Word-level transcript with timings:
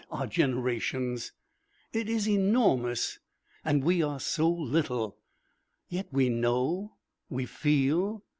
What 0.09 0.19
are 0.19 0.25
generations? 0.25 1.31
It 1.93 2.09
is 2.09 2.27
enormous, 2.27 3.19
and 3.63 3.83
we 3.83 4.01
are 4.01 4.19
so 4.19 4.49
little. 4.49 5.19
Yet 5.89 6.07
we 6.11 6.27
know 6.27 6.95
we 7.29 7.45
feel. 7.45 8.23